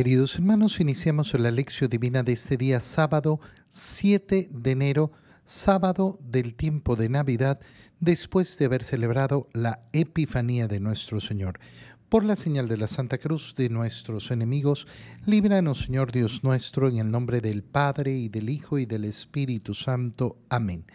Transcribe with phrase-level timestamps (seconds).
[0.00, 5.12] Queridos hermanos, iniciamos la lección divina de este día sábado 7 de enero,
[5.44, 7.60] sábado del tiempo de Navidad,
[7.98, 11.60] después de haber celebrado la Epifanía de nuestro Señor.
[12.08, 14.86] Por la señal de la Santa Cruz de nuestros enemigos,
[15.26, 19.74] líbranos Señor Dios nuestro, en el nombre del Padre y del Hijo y del Espíritu
[19.74, 20.38] Santo.
[20.48, 20.86] Amén.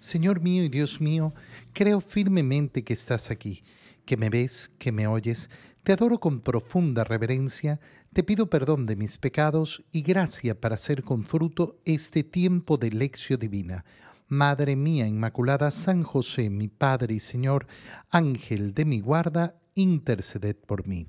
[0.00, 1.32] Señor mío y Dios mío,
[1.72, 3.62] creo firmemente que estás aquí,
[4.04, 5.48] que me ves, que me oyes,
[5.88, 7.80] te adoro con profunda reverencia,
[8.18, 12.90] te pido perdón de mis pecados y gracia para hacer con fruto este tiempo de
[12.90, 13.84] lección divina.
[14.26, 17.68] Madre mía Inmaculada, San José, mi Padre y Señor,
[18.10, 21.06] Ángel de mi guarda, interceded por mí.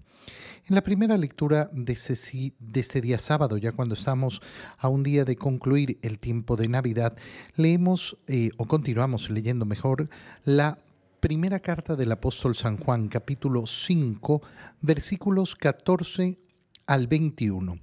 [0.68, 2.14] En la primera lectura de este,
[2.76, 4.40] este, día sábado, ya cuando estamos
[4.78, 7.18] a un día de concluir el tiempo de Navidad,
[7.56, 10.10] leemos eh, o continuamos leyendo mejor
[10.46, 10.78] la
[11.22, 14.44] primera carta del apóstol San Juan, capítulo 5,
[14.82, 16.38] versículos 14
[16.90, 17.80] al 21.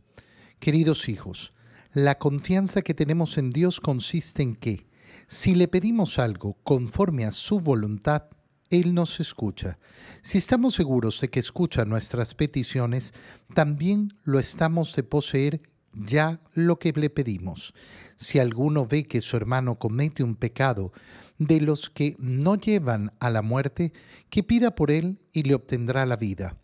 [0.59, 1.53] Queridos hijos,
[1.93, 4.89] la confianza que tenemos en Dios consiste en que,
[5.29, 8.25] si le pedimos algo conforme a su voluntad,
[8.69, 9.79] Él nos escucha.
[10.23, 13.15] Si estamos seguros de que escucha nuestras peticiones,
[13.55, 17.75] también lo estamos de poseer ya lo que le pedimos.
[18.17, 20.93] Si alguno ve que su hermano comete un pecado
[21.39, 23.93] de los que no llevan a la muerte,
[24.31, 26.59] que pida por él y le obtendrá la vida.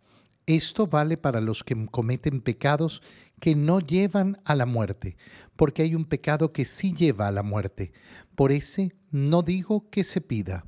[0.47, 3.03] Esto vale para los que cometen pecados
[3.39, 5.17] que no llevan a la muerte,
[5.57, 7.93] porque hay un pecado que sí lleva a la muerte.
[8.35, 10.67] Por ese no digo que se pida.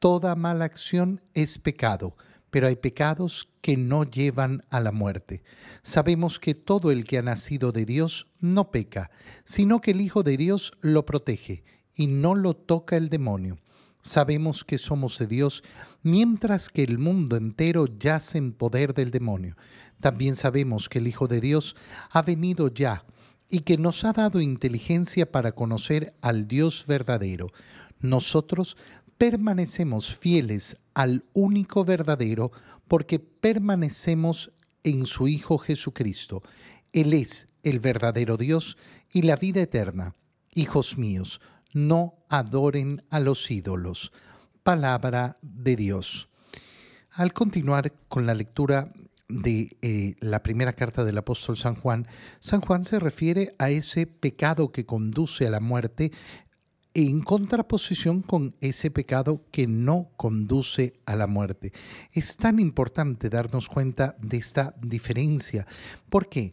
[0.00, 2.16] Toda mala acción es pecado,
[2.50, 5.42] pero hay pecados que no llevan a la muerte.
[5.82, 9.10] Sabemos que todo el que ha nacido de Dios no peca,
[9.44, 11.62] sino que el Hijo de Dios lo protege
[11.94, 13.58] y no lo toca el demonio
[14.02, 15.62] sabemos que somos de Dios,
[16.02, 19.56] mientras que el mundo entero yace en poder del demonio.
[20.00, 21.76] También sabemos que el Hijo de Dios
[22.10, 23.04] ha venido ya
[23.50, 27.48] y que nos ha dado inteligencia para conocer al Dios verdadero.
[28.00, 28.76] Nosotros
[29.18, 32.52] permanecemos fieles al único verdadero
[32.88, 36.42] porque permanecemos en su Hijo Jesucristo.
[36.92, 38.76] Él es el verdadero Dios
[39.12, 40.14] y la vida eterna.
[40.54, 41.40] Hijos míos,
[41.72, 44.12] no adoren a los ídolos.
[44.62, 46.28] Palabra de Dios.
[47.12, 48.92] Al continuar con la lectura
[49.28, 52.06] de eh, la primera carta del apóstol San Juan,
[52.40, 56.12] San Juan se refiere a ese pecado que conduce a la muerte
[56.92, 61.72] en contraposición con ese pecado que no conduce a la muerte.
[62.12, 65.66] Es tan importante darnos cuenta de esta diferencia.
[66.08, 66.52] ¿Por qué?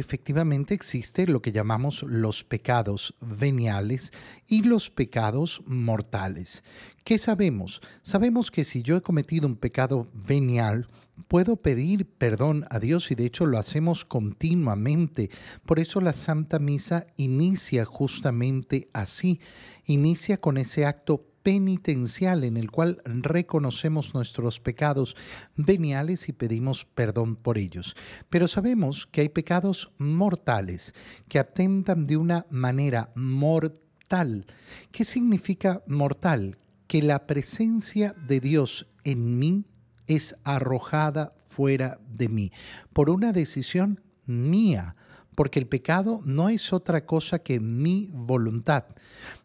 [0.00, 4.12] efectivamente existe lo que llamamos los pecados veniales
[4.46, 6.62] y los pecados mortales.
[7.04, 7.80] ¿Qué sabemos?
[8.02, 10.88] Sabemos que si yo he cometido un pecado venial,
[11.26, 15.30] puedo pedir perdón a Dios y de hecho lo hacemos continuamente.
[15.64, 19.40] Por eso la Santa Misa inicia justamente así,
[19.86, 25.16] inicia con ese acto penitencial en el cual reconocemos nuestros pecados
[25.56, 27.96] veniales y pedimos perdón por ellos.
[28.28, 30.92] Pero sabemos que hay pecados mortales
[31.26, 34.44] que atentan de una manera mortal.
[34.92, 36.58] ¿Qué significa mortal?
[36.86, 39.64] Que la presencia de Dios en mí
[40.06, 42.52] es arrojada fuera de mí
[42.92, 44.96] por una decisión mía
[45.38, 48.86] porque el pecado no es otra cosa que mi voluntad.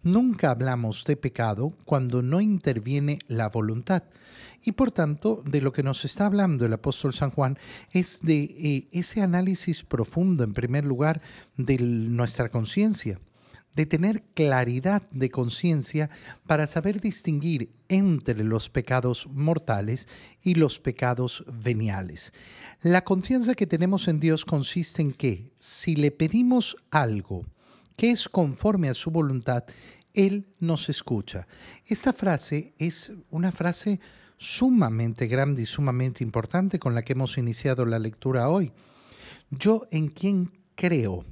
[0.01, 4.01] Nunca hablamos de pecado cuando no interviene la voluntad.
[4.63, 7.59] Y por tanto, de lo que nos está hablando el apóstol San Juan
[7.91, 11.21] es de eh, ese análisis profundo, en primer lugar,
[11.57, 13.19] de nuestra conciencia
[13.75, 16.09] de tener claridad de conciencia
[16.45, 20.07] para saber distinguir entre los pecados mortales
[20.41, 22.33] y los pecados veniales.
[22.81, 27.45] La confianza que tenemos en Dios consiste en que si le pedimos algo
[27.95, 29.63] que es conforme a su voluntad,
[30.13, 31.47] Él nos escucha.
[31.85, 33.99] Esta frase es una frase
[34.37, 38.71] sumamente grande y sumamente importante con la que hemos iniciado la lectura hoy.
[39.49, 41.25] Yo en quién creo?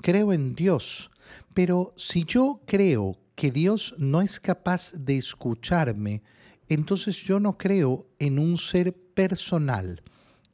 [0.00, 1.10] Creo en Dios
[1.54, 6.22] pero si yo creo que Dios no es capaz de escucharme,
[6.68, 10.02] entonces yo no creo en un ser personal.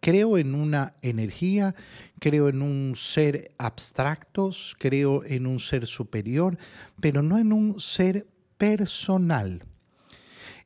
[0.01, 1.75] Creo en una energía,
[2.21, 6.59] creo en un ser abstracto, creo en un ser superior,
[7.01, 8.27] pero no en un ser
[8.59, 9.65] personal.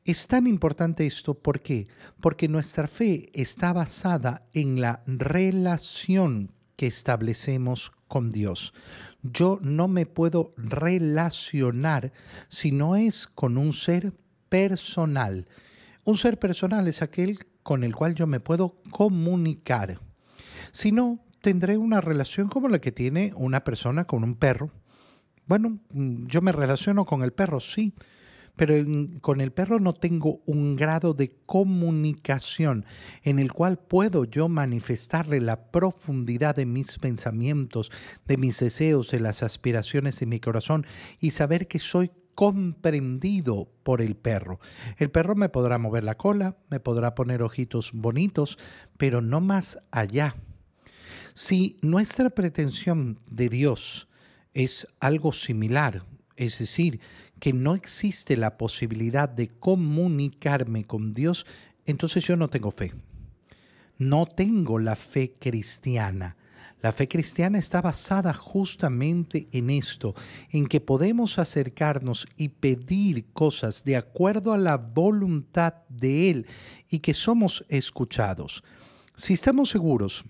[0.03, 1.35] Es tan importante esto.
[1.35, 1.87] Porque
[2.49, 8.73] nuestra fe está basada en la relación que establecemos con Dios.
[9.21, 12.13] Yo no me puedo relacionar
[12.47, 14.13] si no es con un ser
[14.47, 15.49] personal.
[16.05, 19.99] Un ser personal es aquel con el cual yo me puedo comunicar.
[20.71, 24.71] Si no, tendré una relación como la que tiene una persona con un perro.
[25.47, 27.93] Bueno, mm, yo me relaciono con el perro, sí,
[28.59, 28.75] pero
[29.21, 32.83] con el perro no tengo un grado de comunicación
[33.23, 37.89] en el cual puedo yo manifestarle la profundidad de mis pensamientos,
[38.27, 40.85] de mis deseos, de las aspiraciones de mi corazón
[41.21, 44.59] y saber que soy comprendido por el perro.
[44.97, 48.57] El perro me podrá mover la cola, me podrá poner ojitos bonitos,
[48.97, 50.35] pero no más allá.
[51.33, 54.09] Si nuestra pretensión de Dios
[54.53, 56.03] es algo similar,
[56.35, 57.01] es decir,
[57.39, 61.45] que no existe la posibilidad de comunicarme con Dios,
[61.85, 62.93] entonces yo no tengo fe.
[63.97, 66.37] No tengo la fe cristiana.
[66.81, 70.15] La fe cristiana está basada justamente en esto,
[70.49, 76.47] en que podemos acercarnos y pedir cosas de acuerdo a la voluntad de Él
[76.89, 78.63] y que somos escuchados.
[79.13, 80.23] Si estamos seguros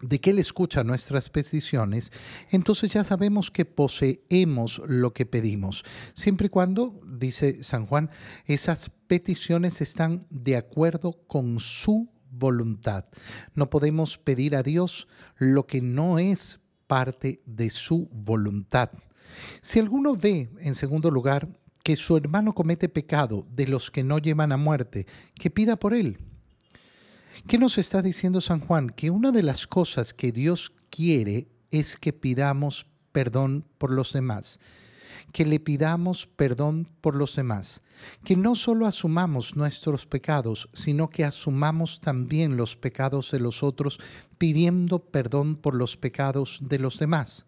[0.00, 2.12] de que Él escucha nuestras peticiones,
[2.50, 5.84] entonces ya sabemos que poseemos lo que pedimos,
[6.14, 8.10] siempre y cuando, dice San Juan,
[8.46, 13.06] esas peticiones están de acuerdo con su voluntad.
[13.54, 18.90] No podemos pedir a Dios lo que no es parte de su voluntad.
[19.60, 21.48] Si alguno ve, en segundo lugar,
[21.82, 25.94] que su hermano comete pecado de los que no llevan a muerte, que pida por
[25.94, 26.18] él
[27.46, 28.90] ¿Qué nos está diciendo San Juan?
[28.90, 34.60] Que una de las cosas que Dios quiere es que pidamos perdón por los demás,
[35.32, 37.80] que le pidamos perdón por los demás,
[38.24, 44.00] que no solo asumamos nuestros pecados, sino que asumamos también los pecados de los otros,
[44.36, 47.46] pidiendo perdón por los pecados de los demás.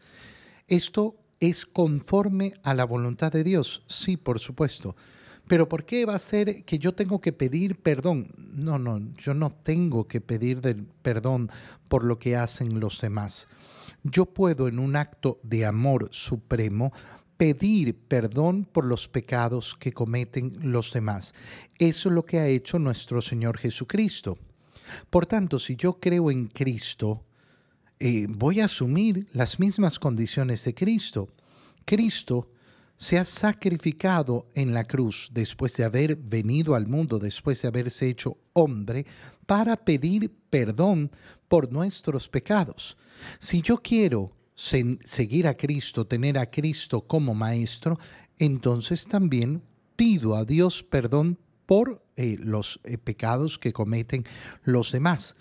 [0.68, 4.94] Esto es conforme a la voluntad de Dios, sí, por supuesto
[5.50, 8.28] pero ¿por qué va a ser que yo tengo que pedir perdón?
[8.36, 10.60] No, no, yo no tengo que pedir
[11.02, 11.50] perdón
[11.88, 13.48] por lo que hacen los demás.
[14.04, 16.92] Yo puedo en un acto de amor supremo
[17.36, 21.34] pedir perdón por los pecados que cometen los demás.
[21.80, 24.38] Eso es lo que ha hecho nuestro Señor Jesucristo.
[25.10, 27.24] Por tanto, si yo creo en Cristo,
[27.98, 31.28] eh, voy a asumir las mismas condiciones de Cristo.
[31.84, 32.52] Cristo
[33.00, 38.06] se ha sacrificado en la cruz después de haber venido al mundo, después de haberse
[38.08, 39.06] hecho hombre,
[39.46, 41.10] para pedir perdón
[41.48, 42.98] por nuestros pecados.
[43.38, 47.98] Si yo quiero seguir a Cristo, tener a Cristo como maestro,
[48.38, 49.62] entonces también
[49.96, 54.24] pido a Dios perdón por eh, los eh, pecados que cometen
[54.62, 55.36] los demás.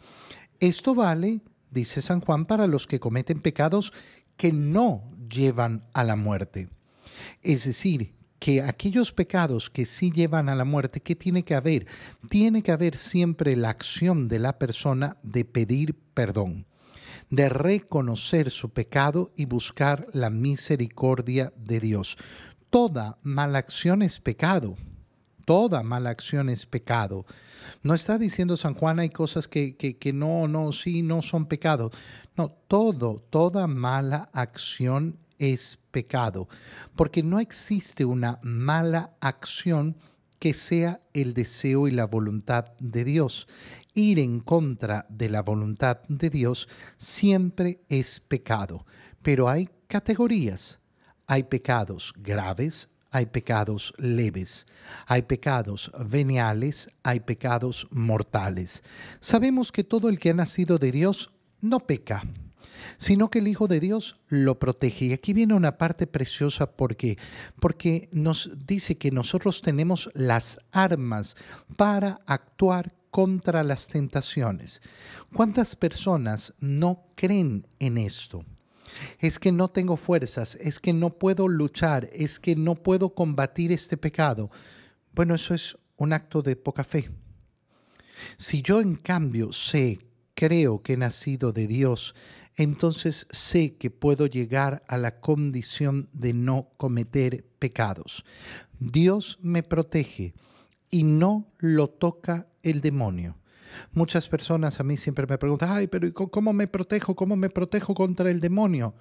[0.62, 3.92] Esto vale, dice San Juan, para los que cometen pecados
[4.38, 6.70] que no llevan a la muerte.
[7.42, 11.86] Es decir, que aquellos pecados que sí llevan a la muerte, ¿qué tiene que haber?
[12.30, 16.66] Tiene que haber siempre la acción de la persona de pedir perdón,
[17.30, 22.18] de reconocer su pecado y buscar la misericordia de Dios.
[22.70, 24.76] Toda mala acción es pecado.
[25.46, 27.26] Toda mala acción es pecado.
[27.82, 31.92] No está diciendo San Juan hay cosas que, que, no, no, sí, no son pecado.
[32.38, 36.48] No, todo, toda mala acción es pecado,
[36.96, 39.96] porque no existe una mala acción
[40.38, 43.48] que sea el deseo y la voluntad de Dios.
[43.94, 48.86] Ir en contra de la voluntad de Dios siempre es pecado,
[49.22, 50.80] pero hay categorías.
[51.28, 54.66] Hay pecados graves, hay pecados leves,
[55.06, 58.84] hay pecados veniales, hay pecados mortales.
[59.20, 62.24] Sabemos que todo el que ha nacido de Dios no peca
[62.98, 65.06] sino que el Hijo de Dios lo protege.
[65.06, 67.18] Y aquí viene una parte preciosa porque
[67.60, 71.36] porque nos dice que nosotros tenemos las armas
[71.76, 74.82] para actuar contra las tentaciones.
[75.34, 78.46] ¿Cuántas personas no creen en esto?
[79.20, 83.72] Es que no tengo fuerzas, es que no puedo luchar, es que no puedo combatir
[83.72, 84.50] este pecado.
[85.14, 87.10] Bueno, eso es un acto de poca fe.
[88.38, 90.00] Si yo en cambio sé,
[90.34, 92.16] creo que he nacido de Dios,
[92.60, 98.26] entonces sé que puedo llegar a la condición de no cometer pecados.
[98.80, 100.34] Dios me protege
[100.92, 103.38] y no lo toca el demonio.
[103.94, 107.16] Muchas personas a mí siempre me preguntan, ay, pero ¿cómo me protejo?
[107.16, 108.94] ¿Cómo me protejo contra el demonio?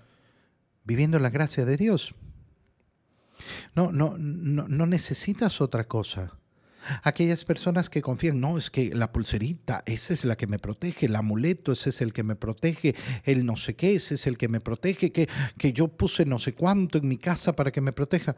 [0.84, 2.14] Viviendo la gracia de Dios.
[3.74, 6.38] No, no, no, no necesitas otra cosa.
[7.02, 11.06] Aquellas personas que confían, no, es que la pulserita, esa es la que me protege,
[11.06, 12.94] el amuleto, ese es el que me protege,
[13.24, 16.38] el no sé qué, ese es el que me protege, que, que yo puse no
[16.38, 18.36] sé cuánto en mi casa para que me proteja.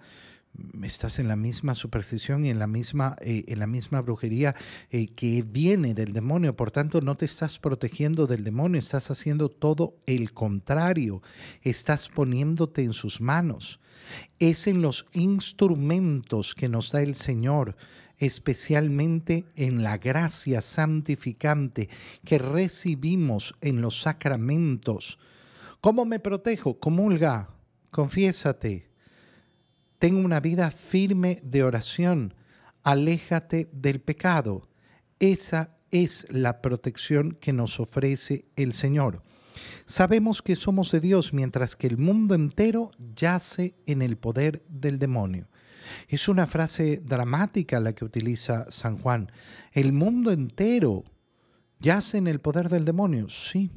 [0.82, 4.54] estás en la misma superstición y en la misma, eh, en la misma brujería
[4.90, 6.56] eh, que viene del demonio.
[6.56, 11.22] Por tanto, no te estás protegiendo del demonio, estás haciendo todo el contrario.
[11.62, 13.80] Estás poniéndote en sus manos.
[14.38, 17.76] Es en los instrumentos que nos da el Señor,
[18.20, 21.88] especialmente en la gracia santificante
[22.24, 25.18] que recibimos en los sacramentos.
[25.80, 26.78] ¿Cómo me protejo?
[26.78, 27.50] Comulga,
[27.90, 28.90] confiésate
[30.00, 32.32] Ten una vida firme de oración.
[32.84, 34.62] Aléjate del pecado.
[35.18, 39.22] Esa es la protección que nos ofrece el Señor.
[39.84, 44.98] Sabemos que somos de Dios mientras que el mundo entero yace en el poder del
[44.98, 45.48] demonio.
[46.08, 49.30] Es una frase dramática la que utiliza San Juan.
[49.72, 51.04] El mundo entero
[51.78, 53.28] yace en el poder del demonio.
[53.28, 53.70] Sí,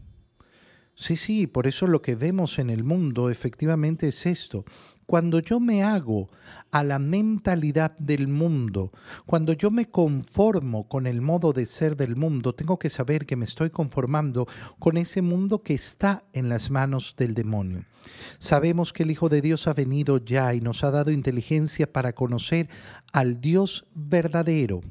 [0.95, 4.65] sí, sí, por eso lo que vemos en el mundo efectivamente es esto.
[5.05, 6.29] Cuando yo me hago
[6.71, 8.91] a la mentalidad del mundo,
[9.25, 13.35] cuando yo me conformo con el modo de ser del mundo, tengo que saber que
[13.35, 14.47] me estoy conformando
[14.79, 17.85] con ese mundo que está en las manos del demonio.
[18.39, 22.13] Sabemos que el Hijo de Dios ha venido ya y nos ha dado inteligencia para
[22.13, 22.69] conocer
[23.11, 24.81] al Dios verdadero.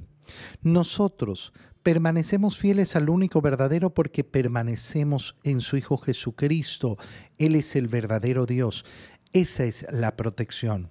[0.62, 1.52] Nosotros
[1.82, 6.96] permanecemos fieles al único verdadero porque permanecemos en su Hijo Jesucristo.
[7.38, 8.84] Él es el verdadero Dios.
[9.32, 10.90] Esa es la protección.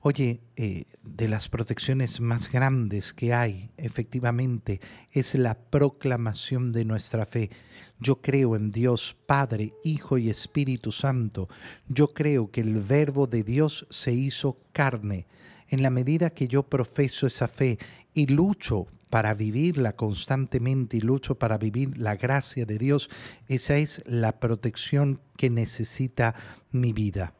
[0.00, 4.80] Oye, eh, de las protecciones más grandes que hay, efectivamente,
[5.10, 7.50] es la proclamación de nuestra fe.
[7.98, 11.48] Yo creo en Dios Padre, Hijo y Espíritu Santo.
[11.88, 15.26] Yo creo que el Verbo de Dios se hizo carne.
[15.68, 17.78] En la medida que yo profeso esa fe
[18.14, 23.10] y lucho para vivirla constantemente y lucho para vivir la gracia de Dios,
[23.48, 26.36] esa es la protección que necesita
[26.70, 27.34] mi vida.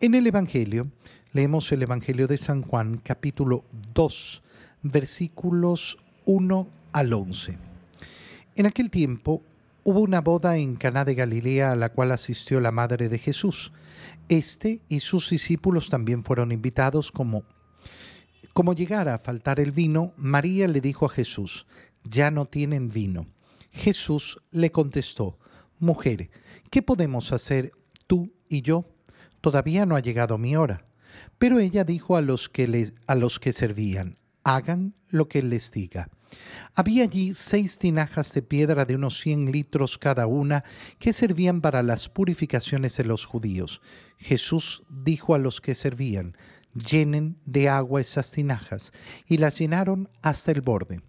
[0.00, 0.90] En el Evangelio,
[1.32, 4.42] leemos el Evangelio de San Juan, capítulo 2,
[4.82, 7.58] versículos 1 al 11.
[8.56, 9.42] En aquel tiempo
[9.82, 13.72] hubo una boda en Caná de Galilea a la cual asistió la madre de Jesús.
[14.28, 17.44] Este y sus discípulos también fueron invitados como
[18.54, 21.66] como llegara a faltar el vino, María le dijo a Jesús,
[22.04, 23.26] ya no tienen vino.
[23.72, 25.38] Jesús le contestó,
[25.80, 26.30] Mujer,
[26.70, 27.72] ¿qué podemos hacer
[28.06, 28.86] tú y yo?
[29.44, 30.86] Todavía no ha llegado mi hora.
[31.36, 35.70] Pero ella dijo a los que, les, a los que servían, hagan lo que les
[35.70, 36.08] diga.
[36.74, 40.64] Había allí seis tinajas de piedra de unos cien litros cada una
[40.98, 43.82] que servían para las purificaciones de los judíos.
[44.16, 46.38] Jesús dijo a los que servían,
[46.72, 48.92] llenen de agua esas tinajas,
[49.26, 51.02] y las llenaron hasta el borde.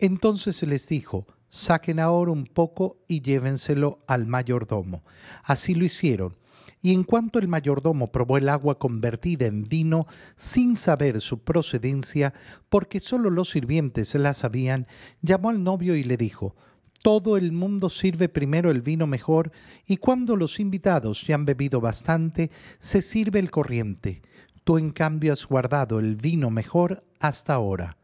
[0.00, 5.04] Entonces les dijo, saquen ahora un poco y llévenselo al mayordomo.
[5.44, 6.36] Así lo hicieron
[6.80, 10.06] y en cuanto el mayordomo probó el agua convertida en vino
[10.36, 12.34] sin saber su procedencia,
[12.68, 14.86] porque sólo los sirvientes la sabían,
[15.22, 16.54] llamó al novio y le dijo,
[17.02, 19.52] todo el mundo sirve primero el vino mejor
[19.86, 24.22] y cuando los invitados ya han bebido bastante, se sirve el corriente.
[24.64, 27.96] Tú en cambio has guardado el vino mejor hasta ahora.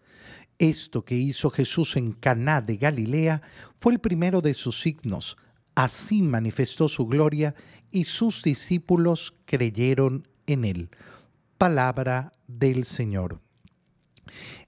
[0.59, 3.43] Esto que hizo Jesús en Caná de Galilea
[3.81, 5.37] fue el primero de sus signos
[5.75, 7.54] Así manifestó su gloria
[7.90, 10.90] y sus discípulos creyeron en él.
[11.59, 13.40] Palabra del Señor.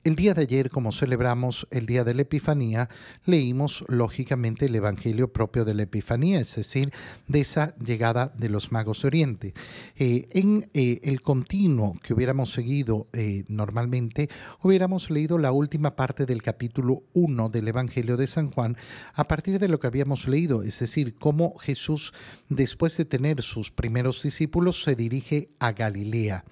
[0.06, 2.88] El día de ayer, como celebramos el día de la Epifanía,
[3.24, 6.92] leímos lógicamente el Evangelio propio de la Epifanía, es decir,
[7.26, 9.54] de esa llegada de los magos de Oriente.
[9.96, 14.28] Eh, en eh, el continuo que hubiéramos seguido eh, normalmente,
[14.62, 18.76] hubiéramos leído la última parte del capítulo 1 del Evangelio de San Juan,
[19.12, 22.12] a partir de lo que habíamos leído, es decir, cómo Jesús,
[22.48, 26.44] después de tener sus primeros discípulos, se dirige a Galilea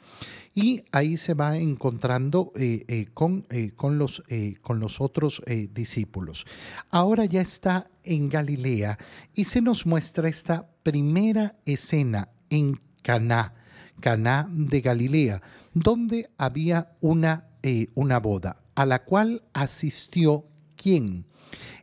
[0.54, 3.06] y ahí se va encontrando eh,
[3.48, 4.22] con, eh, con, los,
[4.60, 6.46] con los otros discípulos.
[6.90, 8.98] Ahora ya está en Galilea
[9.34, 13.54] y se nos muestra esta primera escena en Caná,
[14.00, 17.48] Caná de Galilea, donde había una,
[17.94, 20.46] una boda a la cual asistió
[20.76, 21.26] quién?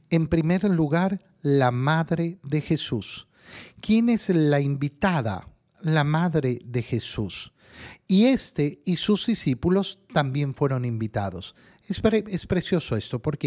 [0.09, 3.27] En primer lugar, la madre de Jesús.
[3.81, 5.47] ¿Quién es la invitada?
[5.81, 7.53] La madre de Jesús.
[8.07, 11.55] Y este y sus discípulos también fueron invitados.
[11.87, 13.37] Es, precioso esto, ¿por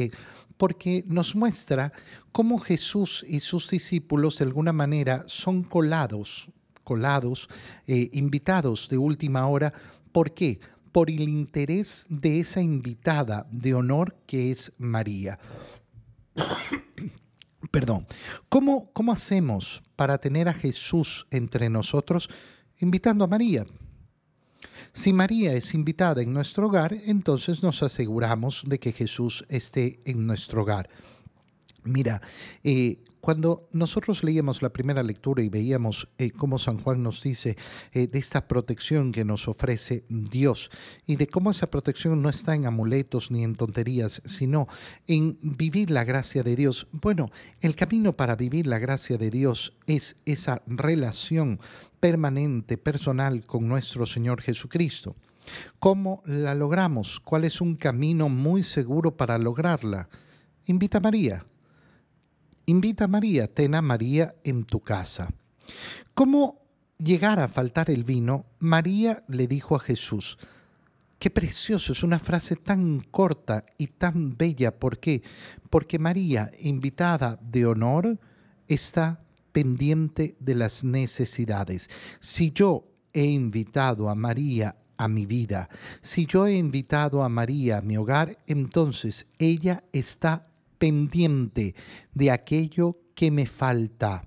[0.56, 1.92] Porque nos muestra
[2.32, 6.50] cómo Jesús y sus discípulos de alguna manera son colados,
[6.82, 7.48] colados,
[7.86, 9.72] eh, invitados de última hora.
[10.12, 10.60] ¿Por qué?
[10.92, 15.38] Por el interés de esa invitada de honor que es María.
[17.70, 18.06] Perdón.
[18.48, 22.28] ¿Cómo, ¿Cómo hacemos para tener a Jesús entre nosotros?
[22.80, 23.64] Invitando a María
[24.92, 30.26] Si María es invitada en nuestro hogar, entonces nos aseguramos de que Jesús esté en
[30.26, 30.88] nuestro hogar.
[31.84, 32.22] Mira,
[32.62, 37.56] eh, cuando nosotros leíamos la primera lectura y veíamos eh, cómo San Juan nos dice
[37.92, 40.70] eh, de esta protección que nos ofrece Dios
[41.06, 44.68] y de cómo esa protección no está en amuletos ni en tonterías, sino
[45.06, 46.86] en vivir la gracia de Dios.
[46.92, 47.30] Bueno,
[47.62, 51.60] el camino para vivir la gracia de Dios es esa relación
[52.00, 55.16] permanente, personal con nuestro Señor Jesucristo.
[55.78, 57.20] ¿Cómo la logramos?
[57.20, 60.10] ¿Cuál es un camino muy seguro para lograrla?
[60.66, 61.46] Invita a María
[62.66, 65.28] Invita a María, ten a María en tu casa.
[66.14, 66.62] ¿Cómo
[66.98, 68.46] llegar a faltar el vino?
[68.58, 70.38] María le dijo a Jesús,
[71.18, 74.78] Qué precioso, es una frase tan corta y tan bella.
[74.78, 75.22] ¿Por qué?
[75.70, 78.18] Porque María, invitada de honor,
[78.68, 81.88] está pendiente de las necesidades.
[82.20, 85.68] Si yo he invitado a María a mi vida,
[86.02, 90.50] si yo he invitado a María a mi hogar, entonces ella está
[90.84, 91.74] pendiente
[92.12, 94.22] de aquello que me falta.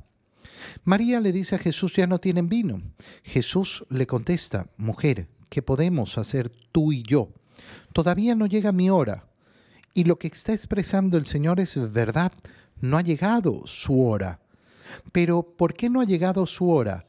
[0.85, 2.81] María le dice a Jesús, ya no tienen vino.
[3.21, 7.29] Jesús le contesta, mujer, ¿qué podemos hacer tú y yo?
[7.93, 9.27] Todavía no llega mi hora.
[9.93, 12.31] Y lo que está expresando el Señor es verdad,
[12.81, 14.39] no ha llegado su hora.
[15.11, 17.05] Pero ¿por qué no ha llegado su hora?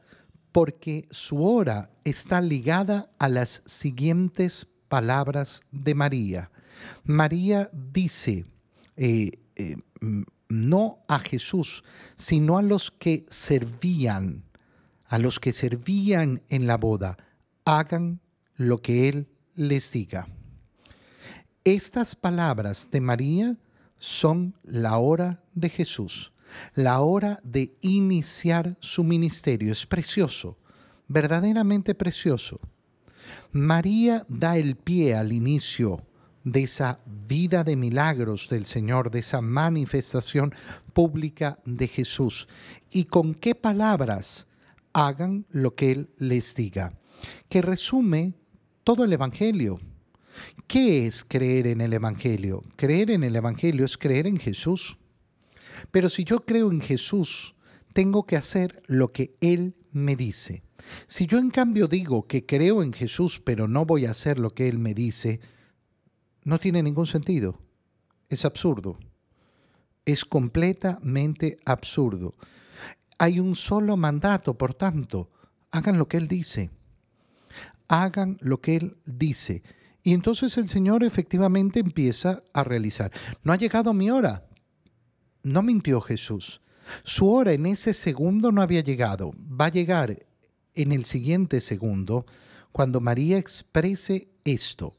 [0.51, 6.51] Porque su hora está ligada a las siguientes palabras de María.
[7.03, 8.45] María dice,
[9.01, 9.77] eh, eh,
[10.49, 11.85] no a Jesús,
[12.17, 14.43] sino a los que servían,
[15.05, 17.15] a los que servían en la boda,
[17.63, 18.19] hagan
[18.57, 20.27] lo que Él les diga.
[21.63, 23.57] Estas palabras de María
[23.99, 26.33] son la hora de Jesús,
[26.75, 29.71] la hora de iniciar su ministerio.
[29.71, 30.57] Es precioso,
[31.07, 32.59] verdaderamente precioso.
[33.53, 36.05] María da el pie al inicio
[36.51, 40.53] de esa vida de milagros del Señor, de esa manifestación
[40.93, 42.47] pública de Jesús.
[42.91, 44.47] Y con qué palabras
[44.93, 46.93] hagan lo que Él les diga,
[47.49, 48.33] que resume
[48.83, 49.79] todo el Evangelio.
[50.67, 52.63] ¿Qué es creer en el Evangelio?
[52.75, 54.97] Creer en el Evangelio es creer en Jesús.
[55.91, 57.55] Pero si yo creo en Jesús,
[57.93, 60.63] tengo que hacer lo que Él me dice.
[61.07, 64.53] Si yo en cambio digo que creo en Jesús, pero no voy a hacer lo
[64.53, 65.39] que Él me dice,
[66.43, 67.59] no tiene ningún sentido.
[68.29, 68.97] Es absurdo.
[70.05, 72.33] Es completamente absurdo.
[73.17, 75.29] Hay un solo mandato, por tanto,
[75.71, 76.69] hagan lo que Él dice.
[77.87, 79.63] Hagan lo que Él dice.
[80.03, 83.11] Y entonces el Señor efectivamente empieza a realizar.
[83.43, 84.47] No ha llegado mi hora.
[85.43, 86.61] No mintió Jesús.
[87.03, 89.31] Su hora en ese segundo no había llegado.
[89.37, 90.25] Va a llegar
[90.73, 92.25] en el siguiente segundo
[92.71, 94.95] cuando María exprese esto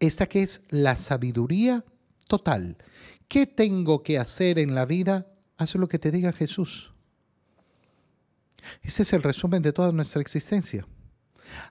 [0.00, 1.84] esta que es la sabiduría
[2.28, 2.76] total.
[3.26, 5.26] ¿Qué tengo que hacer en la vida?
[5.56, 6.92] Haz lo que te diga Jesús.
[8.82, 10.86] Ese es el resumen de toda nuestra existencia.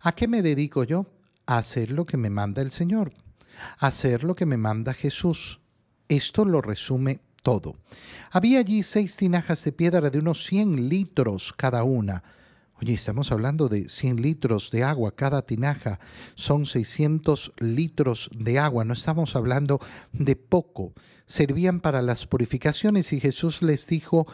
[0.01, 1.05] ¿A qué me dedico yo?
[1.45, 3.13] A hacer lo que me manda el Señor,
[3.79, 5.59] a hacer lo que me manda Jesús.
[6.09, 7.75] Esto lo resume todo.
[8.31, 12.23] Había allí seis tinajas de piedra de unos 100 litros cada una
[12.79, 15.99] Oye, estamos hablando de 100 litros de agua cada tinaja,
[16.35, 19.79] son 600 litros de agua, no estamos hablando
[20.11, 20.93] de poco.
[21.25, 24.27] Servían para las purificaciones y Jesús les dijo,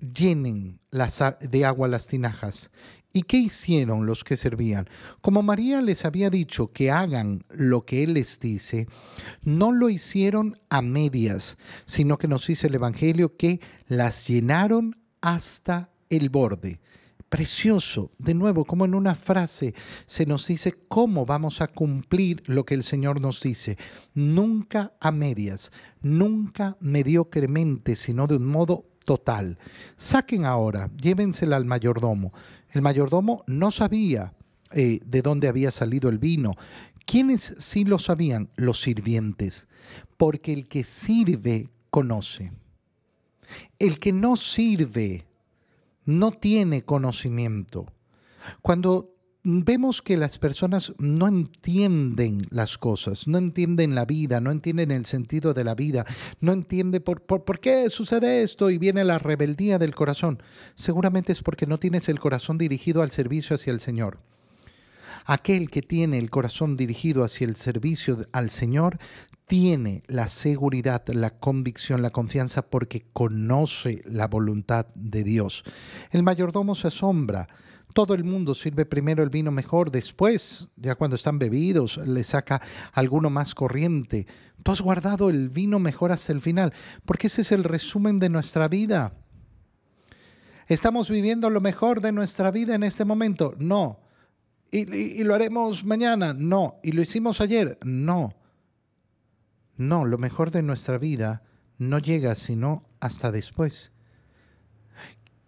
[0.00, 0.80] llenen
[1.40, 2.70] de agua las tinajas.
[3.12, 4.88] ¿Y qué hicieron los que servían?
[5.20, 8.88] Como María les había dicho que hagan lo que Él les dice,
[9.42, 15.90] no lo hicieron a medias, sino que nos dice el Evangelio que las llenaron hasta
[16.08, 16.80] el borde
[17.34, 19.74] precioso, de nuevo, como en una frase
[20.06, 23.76] se nos dice cómo vamos a cumplir lo que el Señor nos dice.
[24.14, 29.58] Nunca a medias, nunca mediocremente, sino de un modo total.
[29.96, 32.32] Saquen ahora, llévensela al mayordomo.
[32.70, 34.32] El mayordomo no sabía
[34.70, 36.52] eh, de dónde había salido el vino.
[37.04, 38.48] ¿Quiénes sí lo sabían?
[38.54, 39.66] Los sirvientes.
[40.16, 42.52] Porque el que sirve conoce.
[43.80, 45.26] El que no sirve
[46.04, 47.86] no tiene conocimiento.
[48.62, 49.14] Cuando
[49.44, 55.04] vemos que las personas no entienden las cosas, no entienden la vida, no entienden el
[55.04, 56.06] sentido de la vida,
[56.40, 60.42] no entienden por, por, qué sucede esto y viene la rebeldía del corazón,
[60.74, 64.18] seguramente es porque no tienes el corazón dirigido al servicio hacia el Señor.
[65.26, 68.98] Aquel que tiene el corazón dirigido hacia el servicio al Señor
[69.46, 75.64] tiene la seguridad, la convicción, la confianza porque conoce la voluntad de Dios.
[76.10, 77.48] El mayordomo se asombra.
[77.92, 82.60] Todo el mundo sirve primero el vino mejor, después, ya cuando están bebidos, le saca
[82.92, 84.26] alguno más corriente.
[84.64, 86.72] Tú has guardado el vino mejor hasta el final,
[87.04, 89.12] porque ese es el resumen de nuestra vida.
[90.66, 93.54] ¿Estamos viviendo lo mejor de nuestra vida en este momento?
[93.58, 94.00] No.
[94.70, 96.32] ¿Y, lo haremos mañana?
[96.32, 96.80] No.
[96.82, 97.78] ¿Y lo hicimos ayer?
[97.84, 98.34] No.
[99.76, 101.42] No, lo mejor de nuestra vida
[101.78, 103.92] no llega sino hasta después.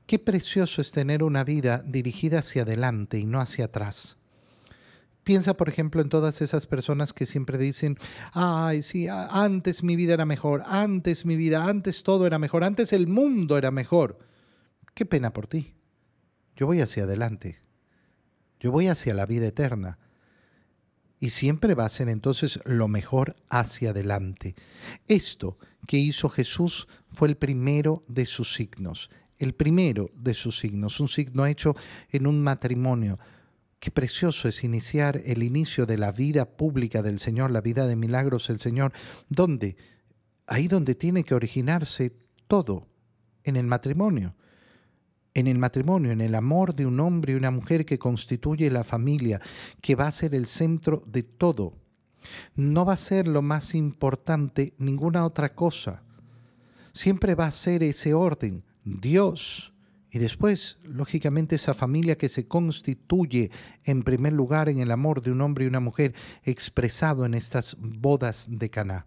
[0.06, 4.16] Qué precioso es tener una vida dirigida hacia adelante y no hacia atrás.
[5.24, 7.98] Piensa, por ejemplo, en todas esas personas que siempre dicen,
[8.32, 12.92] ay, sí, antes mi vida era mejor, antes mi vida, antes todo era mejor, antes
[12.92, 14.20] el mundo era mejor.
[14.94, 15.74] Qué pena por ti.
[16.54, 17.60] Yo voy hacia adelante.
[18.60, 19.98] Yo voy hacia la vida eterna.
[21.18, 24.54] Y siempre va a ser entonces lo mejor hacia adelante.
[25.08, 31.00] Esto que hizo Jesús fue el primero de sus signos el primero de sus signos,
[31.00, 31.76] un signo hecho
[32.10, 33.18] en un matrimonio.
[33.78, 37.96] Qué precioso es iniciar el inicio de la vida pública del Señor, la vida de
[37.96, 38.92] milagros del Señor.
[39.28, 39.76] ¿Dónde?
[40.46, 42.88] Ahí donde tiene que originarse todo,
[43.44, 44.34] en el matrimonio.
[45.36, 48.84] En el matrimonio, en el amor de un hombre y una mujer que constituye la
[48.84, 49.38] familia,
[49.82, 51.74] que va a ser el centro de todo.
[52.54, 56.02] No va a ser lo más importante ninguna otra cosa.
[56.94, 59.74] Siempre va a ser ese orden, Dios
[60.10, 63.50] y después, lógicamente, esa familia que se constituye
[63.84, 67.76] en primer lugar en el amor de un hombre y una mujer expresado en estas
[67.78, 69.06] bodas de Caná.